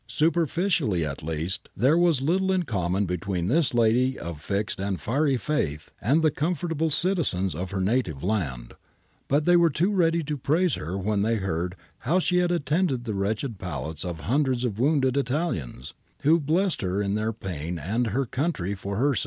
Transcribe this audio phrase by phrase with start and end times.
[0.07, 5.37] Superficially at least there was little m common between this lady of fixed and fiery
[5.37, 8.73] faith and the comfortable citizens of her native island.
[9.27, 13.13] But thev too were ready to praise her when they heard how she attended the
[13.13, 15.93] wretched pallets of hundreds of wounded Italians,
[16.23, 19.19] who blessed her in their pain and her country lor her sake.